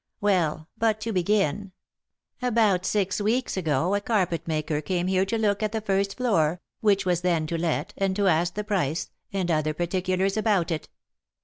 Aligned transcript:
Well, 0.19 0.67
but 0.79 0.99
to 1.01 1.11
begin. 1.13 1.73
About 2.41 2.87
six 2.87 3.21
weeks 3.21 3.55
ago 3.55 3.93
a 3.93 4.01
carpet 4.01 4.47
maker 4.47 4.81
came 4.81 5.05
here 5.05 5.25
to 5.27 5.37
look 5.37 5.61
at 5.61 5.73
the 5.73 5.79
first 5.81 6.17
floor, 6.17 6.59
which 6.79 7.05
was 7.05 7.21
then 7.21 7.45
to 7.45 7.57
let, 7.59 7.93
and 7.99 8.15
to 8.15 8.27
ask 8.27 8.55
the 8.55 8.63
price, 8.63 9.11
and 9.31 9.51
other 9.51 9.75
particulars 9.75 10.37
about 10.37 10.71
it. 10.71 10.89